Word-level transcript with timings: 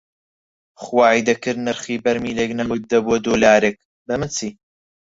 خوای 0.81 1.19
دەکرد 1.29 1.57
نرخی 1.67 2.01
بەرمیلێک 2.03 2.51
نەوت 2.59 2.81
دەبووە 2.91 3.17
دۆلارێک، 3.25 3.75
بەمن 4.07 4.29
چی 4.37 4.49